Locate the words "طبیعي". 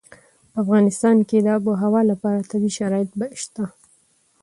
2.51-2.71